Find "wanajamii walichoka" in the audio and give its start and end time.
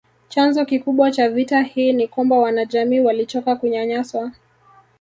2.39-3.55